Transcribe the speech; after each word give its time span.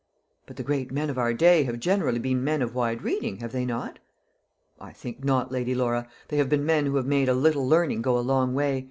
"But 0.47 0.55
the 0.55 0.63
great 0.63 0.91
men 0.91 1.11
of 1.11 1.19
our 1.19 1.31
day 1.31 1.61
have 1.65 1.79
generally 1.79 2.17
been 2.17 2.43
men 2.43 2.63
of 2.63 2.73
wide 2.73 3.03
reading, 3.03 3.37
have 3.37 3.51
they 3.51 3.65
not?" 3.67 3.99
"I 4.79 4.93
think 4.93 5.23
not, 5.23 5.51
Lady 5.51 5.75
Laura. 5.75 6.09
They 6.29 6.37
have 6.37 6.49
been 6.49 6.65
men 6.65 6.87
who 6.87 6.95
have 6.95 7.05
made 7.05 7.29
a 7.29 7.35
little 7.35 7.69
learning 7.69 8.01
go 8.01 8.17
a 8.17 8.21
long 8.21 8.55
way. 8.55 8.79